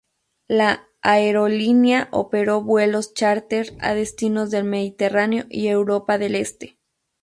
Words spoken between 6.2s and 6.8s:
Este.